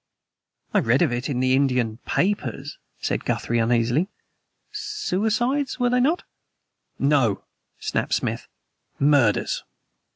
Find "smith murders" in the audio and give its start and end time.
8.15-9.63